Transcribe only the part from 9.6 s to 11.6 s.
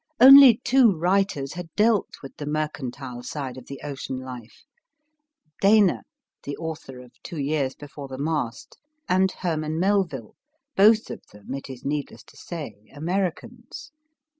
Melville, both of them,